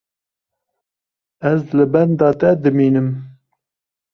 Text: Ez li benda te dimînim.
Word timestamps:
Ez 1.51 1.61
li 1.75 1.85
benda 1.93 2.27
te 2.39 2.49
dimînim. 2.63 3.09